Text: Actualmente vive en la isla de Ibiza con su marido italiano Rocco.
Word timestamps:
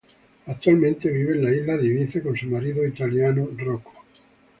Actualmente 0.47 1.11
vive 1.11 1.33
en 1.35 1.43
la 1.43 1.51
isla 1.51 1.77
de 1.77 1.85
Ibiza 1.85 2.23
con 2.23 2.35
su 2.35 2.47
marido 2.47 2.83
italiano 2.87 3.47
Rocco. 3.55 3.93